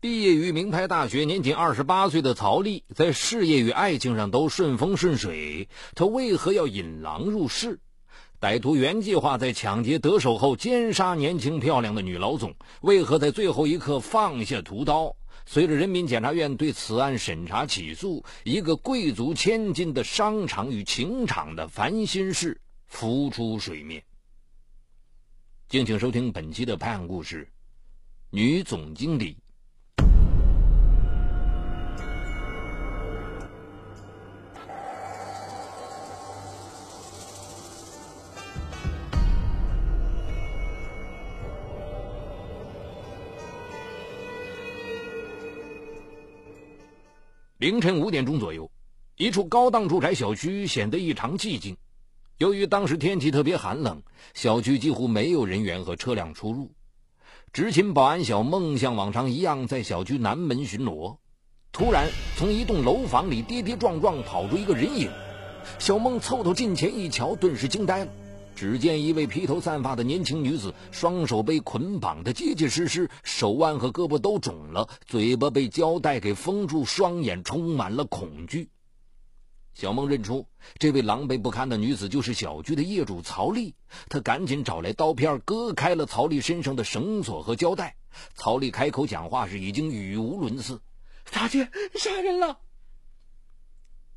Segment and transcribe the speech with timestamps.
[0.00, 5.68] 毕业于名牌大学，年仅二十八岁的曹丽，在事业与爱情上都顺风顺水。
[5.96, 7.80] 她为何要引狼入室？
[8.40, 15.16] 歹徒原计划在抢劫得手后奸杀年轻漂亮的女老总，为何在最后一刻放下屠刀？
[15.46, 24.04] 随着人民检察院对此案审查起诉，一个贵族千金的商场与情场的烦心事浮出水面。
[25.68, 27.48] 敬请收听本期的判案故事：
[28.30, 29.36] 女总经理。
[47.68, 48.70] 凌晨五点钟左右，
[49.18, 51.76] 一处高档住宅小区显得异常寂静。
[52.38, 54.00] 由于当时天气特别寒冷，
[54.32, 56.70] 小区几乎没有人员和车辆出入。
[57.52, 61.18] 执勤保安小孟像往常一样在小区南门巡逻，
[61.70, 62.08] 突然
[62.38, 65.10] 从一栋楼房里跌跌撞撞跑出一个人影。
[65.78, 68.10] 小孟凑到近前一瞧，顿时惊呆了。
[68.58, 78.68] 只见一位披头散发的年轻女子，双手被捆绑的结结实实，手腕和胳膊都肿了，嘴巴被胶带给封住，双眼充满了恐惧。
[79.74, 80.44] 小梦认出
[80.76, 83.76] 这位狼狈不堪的女子就是小区的业主曹丽，
[84.08, 87.94] 她赶紧找来刀片，割开了曹丽身上的绳索和胶带。
[88.34, 90.82] 曹丽开口讲话时已经语无伦次
[91.30, 92.58] ：“大姐，杀人了！”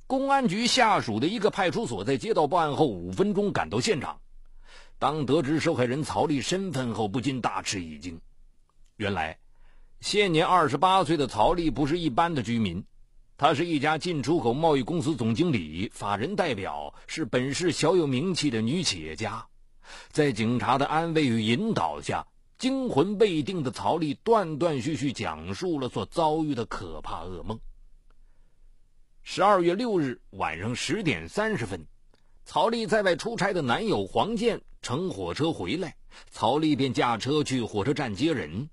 [0.08, 4.20] 公安局下属的一个派出所，在接到报案后五分钟赶到现场。
[5.02, 8.22] 当得知受害人曹丽身份后，不禁大吃一惊。
[8.98, 9.40] 原来，
[10.00, 12.86] 现年二十八岁的曹丽不是一般的居民，
[13.36, 19.44] 她是一家进出口贸易公司总经理、法人代表，是本市小有名气的女企业家。
[20.12, 22.28] 在警察的安慰与引导下，
[22.60, 27.60] 惊魂未定的曹丽断断续续讲述了所遭遇的可怕噩梦。
[29.24, 31.88] 十二月六日晚上十点三十分。
[32.54, 35.96] 曹丽在外出差的男友黄健乘火车回来，
[36.32, 38.68] 曹丽便驾车去火车站接人。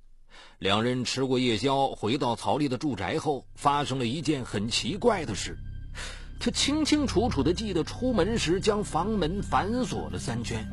[0.58, 5.56] 两人吃过夜宵，回到曹丽的住宅后，发生了一件很奇怪的事。
[6.40, 10.66] 他清清楚楚地记得出门时将房门反锁了三圈，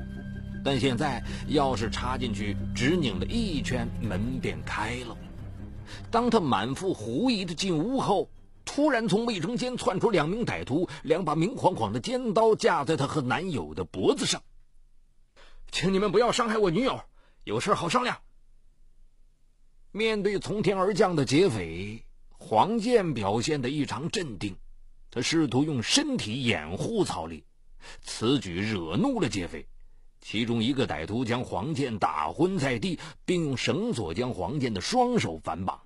[0.63, 5.16] 但现在钥匙插进去，只拧了一圈，门便开了。
[6.09, 8.27] 当他满腹狐疑地进屋后，
[8.65, 14.41] 突然从卫生间窜出两名歹徒，两把明晃晃的尖刀架在她和男友的脖子上。
[15.71, 16.99] 请你们不要伤害我女友，
[17.43, 18.17] 有事好商量。
[19.91, 22.03] 面对从天而降的劫匪，
[22.37, 24.57] 黄健表现得异常镇定，
[25.09, 27.45] 他试图用身体掩护曹丽，
[28.01, 29.67] 此举惹怒了劫匪。
[30.19, 35.84] 其中一个歹徒将黄健打昏在地，并用绳索将黄健的双手反绑。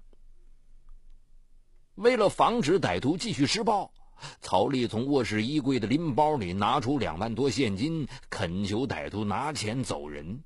[2.00, 3.92] 为了防止歹徒继续施暴，
[4.40, 10.42] 曹丽从卧室衣柜的拎包里拿出两万多现金，恳求歹徒拿钱走人。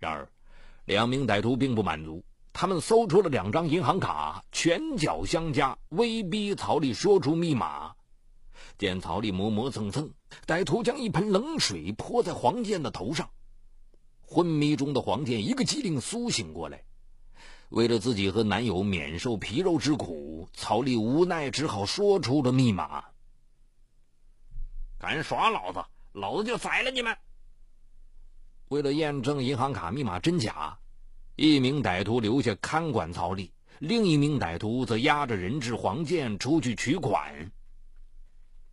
[0.00, 0.28] 然而，
[0.86, 7.92] 两名歹徒并不满足，他们搜出了两张银行卡，拳脚相加，威逼曹丽说出密码。
[8.76, 10.10] 见曹丽磨磨蹭蹭，
[10.48, 13.30] 歹徒将一盆冷水泼在黄健的头上。
[14.20, 16.82] 昏迷中的黄健一个机灵苏醒过来。
[17.70, 23.04] 为了自己和男友免受皮肉之苦，曹丽无奈只好说出了密码。
[24.98, 27.14] 敢耍老子，老子就宰了你们！
[28.68, 30.78] 为了验证银行卡密码真假，
[31.36, 37.52] 一名歹徒留下看管曹丽，另一名歹徒则押着人质黄健出去取款。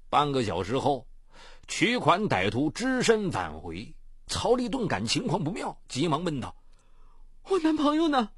[0.10, 1.06] 半个小时后，
[1.68, 3.94] 取款歹徒只身返回，
[4.28, 6.56] 曹丽顿感情况不妙，急忙问道
[7.50, 8.30] ：“我男朋友呢？”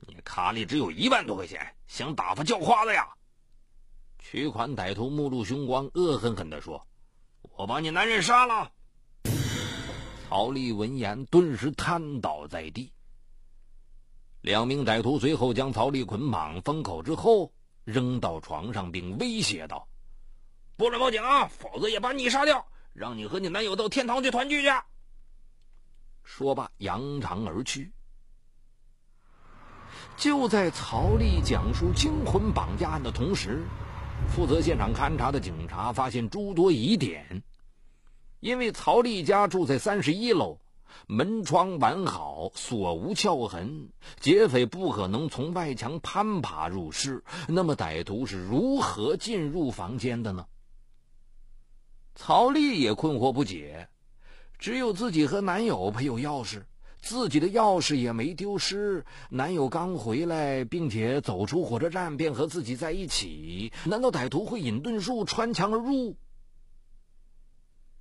[0.00, 3.08] 你卡里只有一万多块钱，想打发叫花子呀？
[4.18, 6.84] 取款歹徒目露凶光，恶狠狠地说
[7.56, 8.70] ：“我把你男人杀了。”
[10.28, 12.92] 曹丽闻言顿时瘫倒在地。
[14.40, 17.52] 两名歹徒随后将曹丽捆绑封口之后
[17.84, 19.88] 扔到床上，并威胁道
[20.76, 24.68] ：“不准报警啊，否则也把你杀掉，让你和你男友到天堂去团聚去。”
[26.24, 27.92] 说罢，扬长而去。
[30.16, 33.62] 就在曹丽讲述惊魂绑架案的同时，
[34.34, 37.42] 负责现场勘查的警察发现诸多疑点。
[38.40, 40.58] 因为曹丽家住在三十一楼，
[41.06, 47.22] 门窗完好，锁无撬痕，劫匪不可能从外墙攀爬入室。
[47.46, 50.46] 那么，歹徒是如何进入房间的呢？
[52.14, 53.88] 曹丽也困惑不解，
[54.58, 56.62] 只有自己和男友配有钥匙。
[57.06, 66.16] 自己的钥匙也没丢失，男友刚回来，并且走出火车站便和自己在一起，难道歹徒会隐遁术穿墙而入？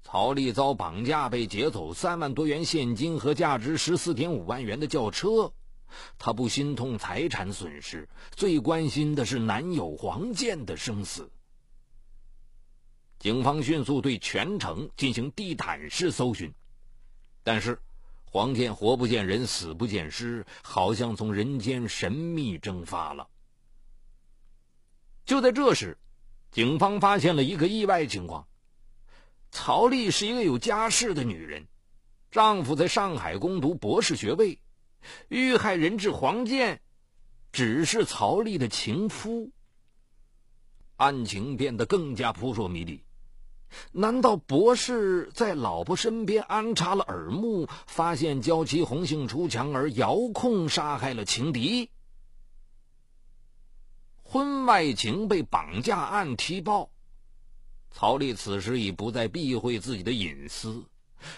[0.01, 5.53] 曹丽遭绑架，被劫走三万多元现金和价值十四点五万元的轿车，
[6.17, 11.29] 她不心痛财产损失，最关心的是男友黄健的生死。
[13.19, 16.53] 警方迅速对全城进行地毯式搜寻，
[17.43, 17.79] 但是
[18.35, 23.29] 黄健活不见人，死不见尸，好像从人间神秘蒸发了。
[25.25, 25.97] 就在这时，
[26.51, 28.45] 警方发现了一个意外情况。
[29.51, 31.65] 曹丽是一个有家室的女人，
[32.29, 34.59] 丈夫在上海攻读博士学位，
[35.29, 36.81] 遇害人质黄健
[37.53, 39.49] 只是曹丽的情夫。
[40.97, 43.01] 案情变得更加扑朔迷离，
[43.91, 51.89] 难道博士在老婆身边安插了耳目，发现娇妻红杏出墙而遥控杀害了情敌？
[54.23, 56.89] 婚外情被绑架案踢爆。
[57.91, 60.83] 曹丽此时已不再避讳自己的隐私，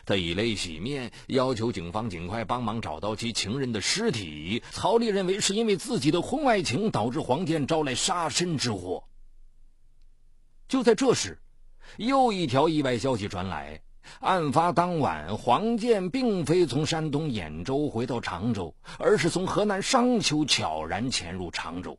[0.06, 4.64] 她以泪洗面，要求警方尽快帮忙找到其情人的尸体。
[4.72, 9.04] 曹丽认为是因为自己的婚外情导致黄健招来杀身之祸。
[10.68, 11.40] 就在这时，
[11.96, 13.82] 又一条意外消息传来：
[14.20, 21.98] 案发当晚，黄建并非从山东兖州回到常州，而是从河南商丘悄然潜入常州。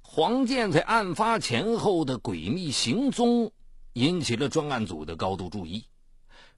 [0.00, 3.52] 黄建在案发前后的诡秘行踪，
[3.94, 5.86] 引起了专案组的高度注意。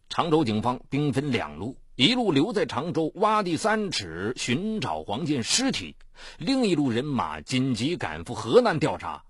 [0.09, 5.97] 常州警方兵分两路，一路留在常州挖地三尺寻找黄建尸体，
[6.39, 9.25] 另一路人马紧急赶赴河南调查。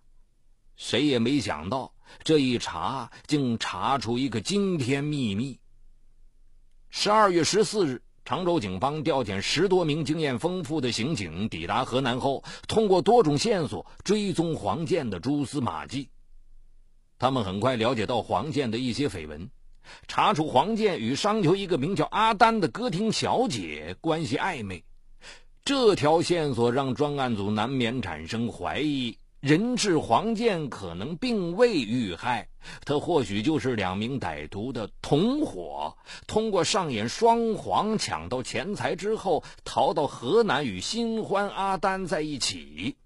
[0.76, 5.58] 谁也没想到，这一查竟查出一个惊天秘密。
[6.90, 8.02] 十二月十四日。
[8.26, 16.08] 常州警方调遣十多名经验丰富的刑警抵达河南后，通过多种线索追踪黄建的蛛丝马迹。
[17.18, 19.50] 他们很快了解到黄建的一些绯闻，
[20.08, 24.84] 查出黄建与商丘一个名叫阿丹的歌厅小姐关系暧昧。
[25.62, 29.18] 这条线索让专案组难免产生怀疑。
[29.44, 32.48] 人质黄健可能并未遇害，
[32.86, 42.96] 他或许就是两名歹徒的同伙，通过上演双簧抢到钱财之后，逃到河南与新欢阿丹在一起。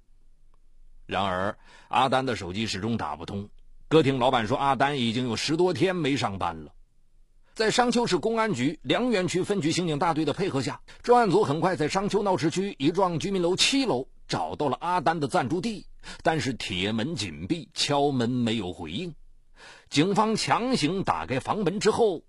[1.06, 1.58] 然而，
[1.88, 3.48] 阿丹的手机始终打不通。
[3.88, 6.70] 歌厅老板说，阿丹已经有十多天没上班了。
[7.52, 14.06] 在商丘市公安局梁园区分局刑警大队的配合下，专案组很快在商丘闹市区一幢居民楼七楼。
[14.28, 15.86] 找到了阿丹的暂住地，
[16.22, 19.14] 但是铁门紧闭，敲门没有回应。
[19.90, 22.22] 警方强行打开房门之后，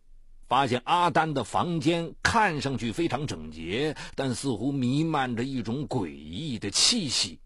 [0.48, 7.40] 发现阿丹的房间看上去非常整洁，但似乎弥漫着一种诡异的气息。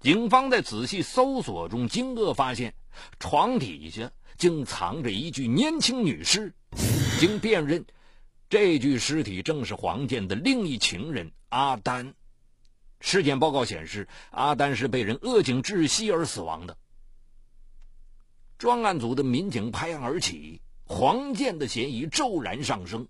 [0.00, 2.74] 警方在仔细搜索中惊愕发现，
[3.18, 6.54] 床底下竟藏着一具年轻女尸。
[7.18, 7.86] 经辨认，
[8.50, 12.14] 这具尸体正是黄健的另一情人阿丹。
[13.00, 16.76] 尸检报告显示，阿丹是被人扼颈窒息而死亡的。
[18.58, 23.06] 专案组的民警拍案而起，黄建的嫌疑骤然上升。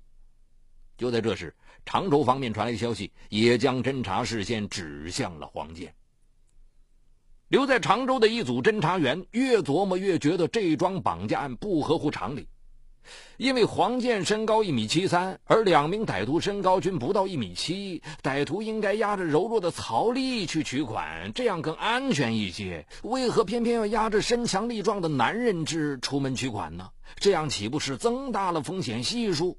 [0.99, 1.55] 就在这时，
[1.85, 5.94] 常州方面传来消息，也将侦查视线指向了黄建。
[7.49, 12.49] 留在常州的一组侦查员越琢磨越觉得这桩绑架案不合乎常理。
[13.36, 22.86] 因为黄健身高一米七三，而两名歹徒身高均不到一米七，歹徒应该压着柔弱的曹丽去取款，这样更安全一些。
[23.03, 26.91] 为何偏偏要压着身强力壮的男人质出门取款呢？
[27.17, 29.58] 这样岂不是增大了风险系数？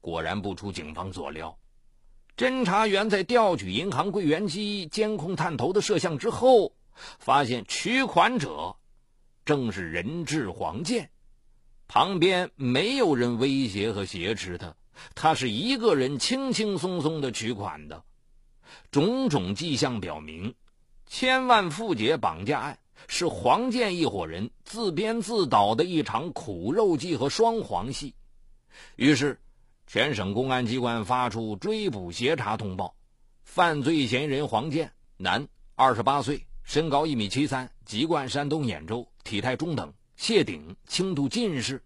[0.00, 1.58] 果然不出警方所料，
[2.36, 6.72] 侦查员在调取银行柜员机监控探头的摄像之后，
[7.18, 8.76] 发现取款者
[9.44, 11.10] 正是人质黄健。
[11.92, 14.76] 旁边没有人威胁和挟持他，
[15.16, 18.04] 他是一个人轻轻松松的取款的。
[18.92, 20.54] 种种迹象表明，
[21.08, 22.78] 千万富姐绑架案
[23.08, 28.14] 是黄建一伙人自编自导的一场苦肉计和双簧戏。
[28.94, 29.40] 于是，
[29.88, 32.94] 全省公安机关发出追捕协查通报：
[33.42, 39.92] 犯罪嫌疑人黄建，男，二十八岁，身高一米七三，籍贯山东兖州，体态中等。
[40.20, 41.82] 谢顶，轻度近视。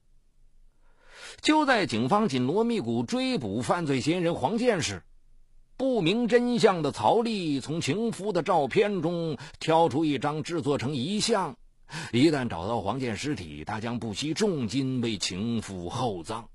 [1.40, 5.04] 就在警方紧锣密鼓追捕犯罪嫌疑人黄健时，
[5.76, 11.56] 不明真相的曹丽从情夫的照片中挑出一张制作成遗像。
[12.10, 16.48] 一旦找到黄健尸体，他将不惜重金为情夫厚葬。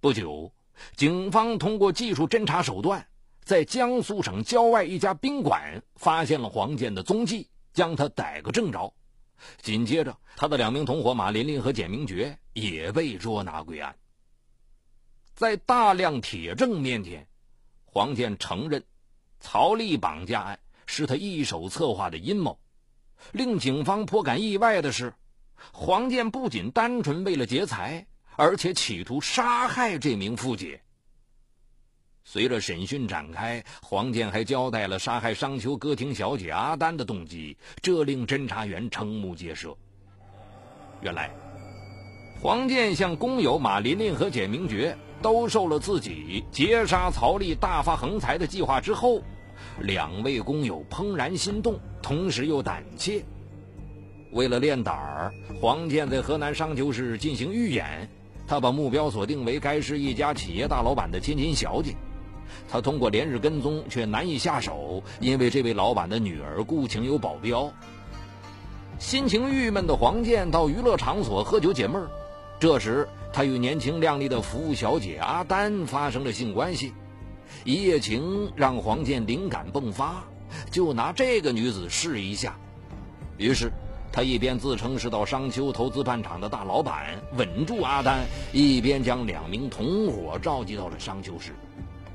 [0.00, 0.52] 不久，
[0.96, 3.06] 警方通过技术侦查手段，
[3.44, 8.92] 在江苏省郊外一家宾馆发现了黄健的踪迹，将他逮个正着。
[9.60, 13.96] 紧接着，他的两名同伙马琳琳和简明觉也被捉拿归案。
[15.34, 17.26] 在大量铁证面前，
[17.84, 18.84] 黄健承认，
[19.40, 22.58] 曹丽绑架案是他一手策划的阴谋。
[23.32, 25.14] 令警方颇感意外的是，
[25.72, 28.06] 黄健不仅单纯为了劫财。
[28.34, 30.82] 而且企图杀害这名妇姐。
[32.24, 39.76] 随着审讯展开，黄健还交代了杀害商丘歌厅小姐阿丹的动机，这令侦查员瞠目结舌。
[41.00, 41.30] 原来，
[42.40, 49.20] 黄健向工友马琳琳和简明觉兜售了自己劫杀曹丽、大发横财的计划之后，
[49.80, 53.22] 两位工友怦然心动，同时又胆怯。
[54.30, 58.08] 为了练胆儿，黄健在河南商丘市进行预演。
[58.46, 61.94] 他把目标锁定为该市一家企业大老板的千金小姐，
[62.70, 67.72] 他通过连日跟踪却难以下手，因为这位老板的女儿顾情有保镖。
[68.98, 72.10] 心情郁闷的黄健到娱乐场所喝酒解闷儿，
[72.60, 76.92] 这时他与年轻靓丽的服务小姐阿丹发生了性关系，
[77.64, 80.24] 一夜情让黄健灵感迸发，
[80.70, 82.56] 就拿这个女子试一下，
[83.38, 83.72] 于是。
[84.14, 91.52] 他一边自称是到商丘投资办厂的大老板，稳住阿丹，一边将两名同伙召集到了商丘市，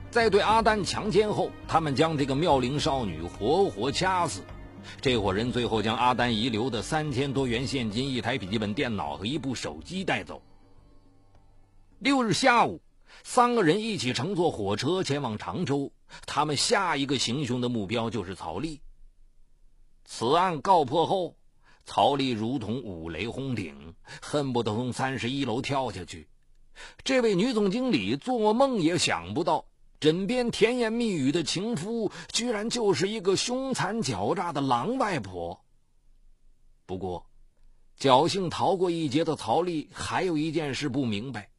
[0.09, 4.41] 在对阿丹强奸后，他们将这个妙龄少女活活掐死。
[5.01, 10.41] 这伙人最后将阿丹遗留的三千多元现金、一台笔记本电脑和一部手机带走。
[11.99, 12.81] 六日下午，
[13.23, 15.91] 三个人一起乘坐火车前往常州，
[16.25, 18.81] 他们下一个行凶的目标就是曹丽。
[20.05, 21.35] 此案告破后。
[21.89, 26.27] 曹丽如同五雷轰顶，恨不得从三十一楼跳下去。
[27.05, 29.63] 这位女总经理做梦也想不到，
[29.99, 35.59] 枕边甜言蜜语的情夫，居然就是一个凶残狡诈的狼外婆。
[36.85, 37.25] 不过，
[37.99, 41.49] 侥幸逃过一劫的曹丽还有一件事不明白：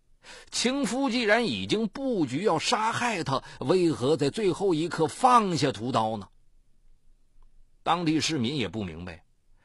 [0.53, 6.29] 情夫既然已经布局要杀害她，为何在最后一刻放下屠刀呢？
[7.83, 9.25] 当地市民也不明白。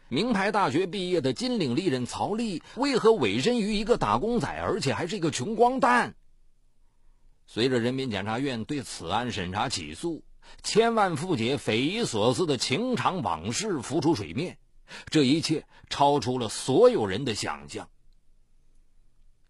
[0.09, 6.15] 名牌大学毕业的金领丽人曹丽，为何委身于一个打工仔，而且还是一个穷光蛋？
[7.45, 10.23] 随着人民检察院对此案审查起诉，
[10.63, 14.57] 千万富姐匪夷所思的情场往事浮出水面，
[15.09, 17.89] 这一切超出了所有人的想象。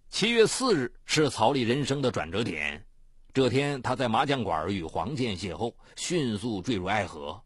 [0.10, 2.86] 七月四日是曹丽人生的转折点，
[3.34, 7.42] 这天他在麻将馆与黄健邂逅，迅速坠入爱河。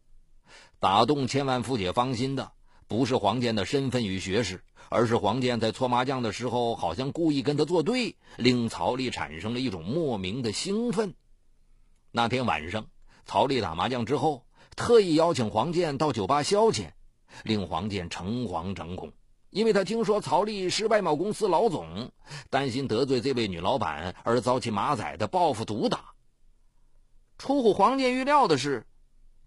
[0.78, 2.52] 打动千万富姐芳心的。
[2.88, 11.14] 不是黄健的身份与学识，而是黄健在搓麻将的时候好像故意跟他作对，令曹丽产生了一种莫名的兴奋。
[12.10, 12.86] 那天晚上，
[13.26, 16.92] 曹丽打麻将之后，特意邀请黄健到酒吧消遣，
[17.44, 19.12] 令黄健诚惶诚恐，
[19.50, 22.10] 因为他听说曹丽是外贸公司老总，
[22.48, 26.14] 担心得罪这位女老板而遭其马仔的报复毒打。
[27.36, 28.86] 出乎黄健预料的是，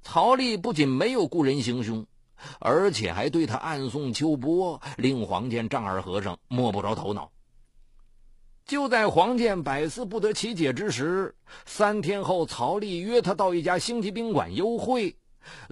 [0.03, 2.05] 曹丽不仅没有雇人行凶。
[2.59, 7.31] 而且还对他暗送秋波，令黄健丈二和尚摸不着头脑。
[8.65, 15.17] 就在黄健百思不得其解之时，三天后，曹丽约他到一家星级宾馆幽会。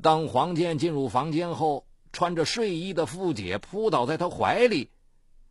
[0.01, 4.89] 当黄健进入房间后，穿着睡衣的富姐扑倒在他怀里，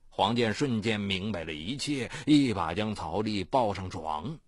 [0.09, 4.39] 黄健瞬间明白了一切，一把将曹丽抱上床。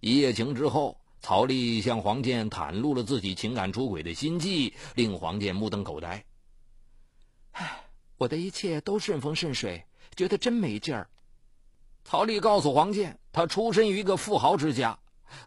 [0.00, 1.01] 一夜情之后。
[1.22, 6.24] 曹丽向黄健袒露了自己情感出轨的心迹，令黄健目瞪口呆。
[7.52, 7.84] 唉，
[8.18, 9.84] 我的一切都顺风顺水，
[10.16, 11.08] 觉得真没劲儿。
[12.02, 14.98] 曹丽告诉黄健，他出身于一个富豪之家，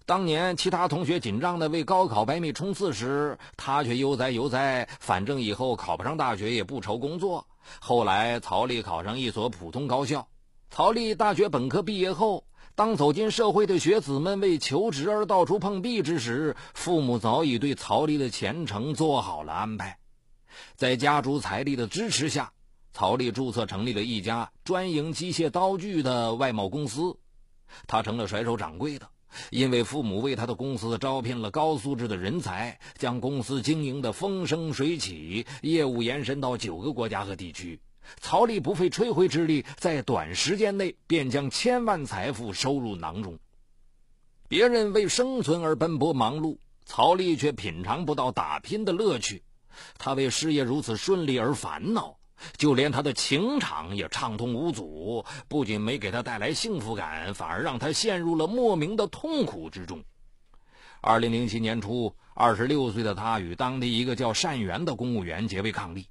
[0.06, 7.46] 当年其他同学紧张的为高考百米冲刺时，他却悠哉悠哉，反正以后考不上大学也不愁工作。
[7.82, 10.26] 后来，曹丽考上一所普通高校。
[10.70, 12.46] 曹丽大学本科毕业后。
[12.76, 19.98] 当走进社会的学子们为求职而到处碰壁之时，父母早已对曹丽的前程做好了安排。
[20.76, 22.52] 在家族财力的支持下，
[22.92, 27.16] 曹丽注册成立了一家专营机械刀具的外贸公司，
[27.88, 29.08] 他成了甩手掌柜的。
[29.52, 37.80] 因为父母为他的公司招聘了高素质的人才，将公司经营的风生水起，业务延伸到九个国家和地区。
[38.20, 43.38] 曹丽不费吹灰之力，在短时间内便将千万财富收入囊中。
[44.48, 49.44] 别人为生存而奔波忙碌，曹丽却品尝不到打拼的乐趣。
[49.98, 52.18] 他为事业如此顺利而烦恼，
[52.58, 60.04] 就连他的情场也畅通无阻，不仅没给他带来幸福感，反而让他陷入了莫名的痛苦之中。
[61.02, 66.06] 二零零七年初，二十六岁的她与当地一个叫单元的公务员结为伉俪。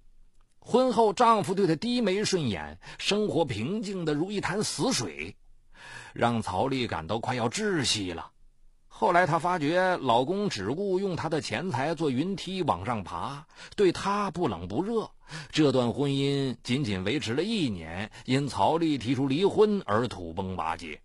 [0.67, 5.37] 婚后，丈夫对她低眉顺眼，生活平静的如一潭死水，
[6.15, 8.31] 让曹丽感到快要窒息了。
[8.89, 13.45] 后来，她发觉老公只顾用她的钱财做云梯往上爬，
[13.77, 15.11] 对她不冷不热。
[15.51, 21.03] 这段婚姻仅仅维持了一年，因曹丽提出离婚而土崩瓦解。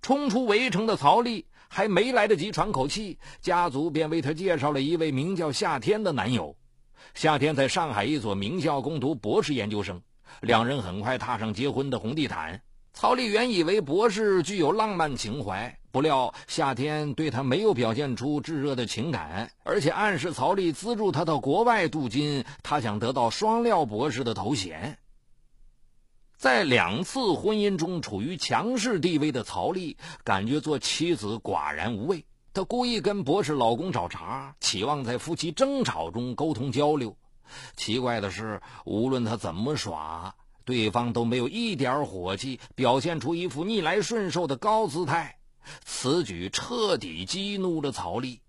[0.00, 6.56] 冲出围城的曹丽还没来得及喘口气，家族便为她介绍了一位名叫夏天的男友。
[7.14, 10.02] 夏天在上海一所名校攻读博士研究生，
[10.40, 12.62] 两人很快踏上结婚的红地毯。
[12.92, 24.98] 曹丽原以为博士具有浪漫情怀，不料夏天对他没有表现出炙热的情感，而且暗示曹丽资助他到国外镀金，他想得到双料博士的头衔。
[26.38, 32.24] 在两次婚姻中处于强势地位的曹丽，感觉做妻子寡然无味。
[32.56, 37.18] 她故意跟博士老公找茬，期望在夫妻争吵中沟通交流。
[37.76, 40.34] 奇怪的是，无论她怎么耍，
[40.64, 45.36] 对方都没有一点火气，表现出一副逆来顺受的高姿态。
[45.84, 48.40] 此举彻底激怒了曹丽。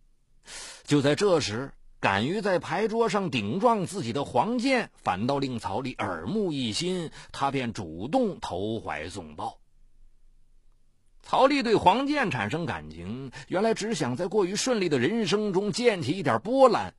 [0.86, 9.58] 就在这时，敢于在牌桌上顶撞自己的黄健，反倒令曹丽耳目一新，他便主动投怀送抱。
[11.30, 16.94] 曹丽对黄健产生感情，原来只想在过于顺利的人生中溅起一点波澜，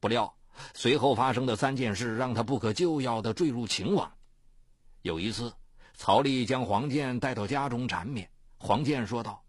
[0.00, 0.34] 不料
[0.74, 4.10] 随后发生的三件事让他不可救药的坠入情网。
[5.02, 5.52] 有一次，
[5.94, 9.44] 曹丽将黄健带到家中缠绵，黄健说道：“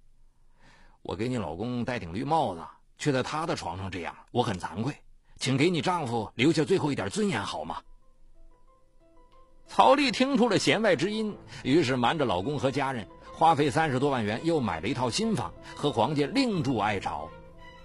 [1.02, 2.62] 我给你老公戴顶绿帽子，
[3.00, 4.96] 却在他的床上这样，我很惭愧，
[5.38, 7.82] 请给你丈夫留下最后一点尊严好吗？”
[9.66, 13.08] 曹丽听出了弦外之音，于是瞒着老公和家人。
[13.42, 17.28] 花费三十多万元，又买了一套新房，和黄健另筑爱巢。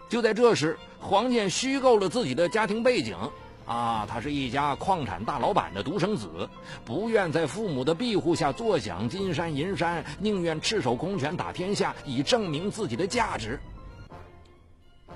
[0.07, 3.17] 就在这时，黄健虚构了自己的家庭背景，
[3.65, 6.47] 啊，他是一家矿产大老板的独生子，
[6.85, 13.59] 不愿在父母的庇护下坐享金山银山，宁愿赤手空拳打天下，以证明自己的价值。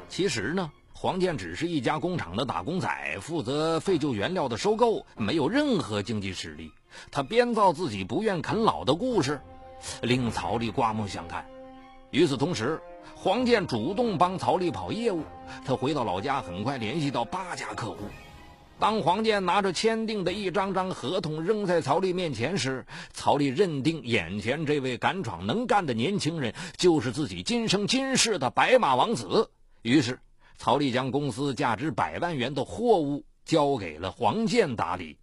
[0.08, 6.72] 其实呢，黄健只是一家工厂的打工仔，负责废旧原料的收购，没有任何经济实力。
[7.10, 9.38] 他编造自己不愿啃老的故事。
[10.02, 11.44] 令曹丽刮目相看。
[12.10, 12.80] 与此同时，
[13.14, 15.22] 黄健主动帮曹丽跑业务。
[15.64, 17.98] 他回到老家，很快联系到八家客户。
[18.78, 29.50] 当黄健拿着签订的一张张合同扔在曹丽面前时，曹丽认定眼前这位敢闯能干的年轻人就是自己今生今世的白马王子。
[29.82, 30.18] 于是，
[30.56, 35.18] 曹丽将公司价值百万元的货物交给了黄健打理。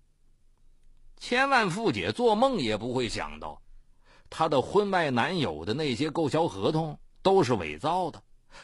[1.20, 3.60] 千万富姐做梦也不会想到。
[4.30, 8.22] 她的婚外男友的那些购销合同都是伪造的，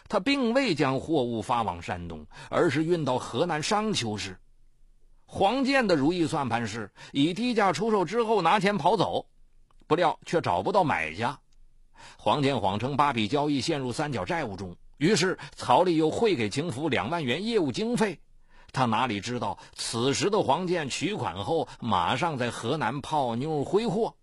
[0.08, 4.38] 她并未将货物发往山东，而是运到河南商丘市。
[5.26, 9.26] 黄建的如意算盘是以低价出售之后拿钱跑走，
[9.88, 11.40] 不料却找不到买家。
[12.18, 18.20] 黄建谎称八笔交易陷入三角债务中，于是曹丽又汇给情夫两万元业务经费。
[18.72, 24.16] 他哪里知道，此时的黄建取款后马上在河南泡妞挥霍。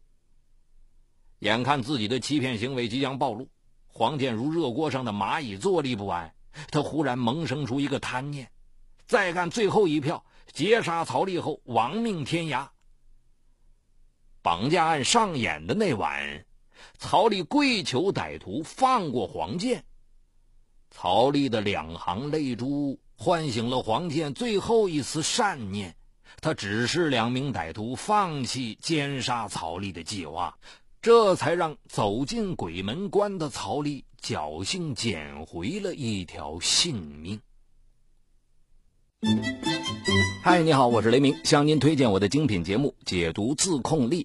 [1.41, 3.49] 眼看自己的欺骗行为即将暴露，
[3.87, 6.33] 黄健如热锅上的蚂蚁，坐立不安。
[6.71, 8.51] 他忽然萌生出一个贪念：
[9.07, 12.69] 再干最后一票，劫杀曹丽后亡命天涯。
[14.43, 16.45] 绑架案上演的那晚，
[16.99, 19.85] 曹丽跪求歹徒放过黄健。
[20.91, 25.95] 曹丽的两行泪珠唤醒了黄健最后一丝善念，
[26.41, 30.59] 他指示两名歹徒放弃奸杀曹丽的计划。
[31.03, 37.41] 这才让走进鬼门关的曹丽侥幸捡回了一条性命。
[40.43, 44.25] 嗨，你好，我是雷鸣，向您推荐我的精品节目《解读自控力》。